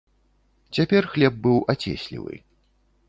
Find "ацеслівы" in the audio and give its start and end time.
1.75-2.33